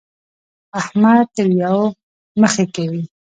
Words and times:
احمد 0.79 1.25
تريو 1.35 1.79
مخی 2.39 2.65
کوي. 2.75 3.03